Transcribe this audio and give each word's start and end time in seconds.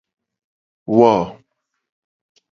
Wo. 0.97 1.11